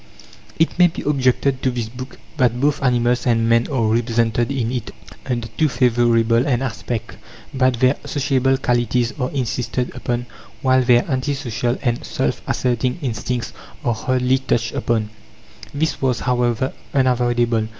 [0.57, 4.71] It may be objected to this book that both animals and men are represented in
[4.71, 4.89] it
[5.27, 7.17] under too favourable an aspect;
[7.53, 10.25] that their sociable qualities are insisted upon,
[10.63, 13.53] while their anti social and self asserting instincts
[13.85, 15.11] are hardly touched upon.
[15.71, 17.67] This was, however, unavoidable.